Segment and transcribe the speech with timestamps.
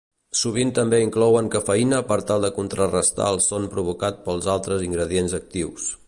[0.37, 5.91] Sovint també inclouen cafeïna per tal de contrarestar el son provocat pels altres ingredients actius.